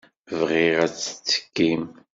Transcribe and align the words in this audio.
Bɣiɣ 0.39 0.77
ad 0.85 0.93
tettekkim. 0.95 1.83